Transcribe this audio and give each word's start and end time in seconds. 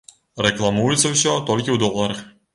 Рэкламуецца 0.45 1.11
ўсё 1.11 1.35
толькі 1.51 1.71
ў 1.77 1.79
доларах. 1.87 2.27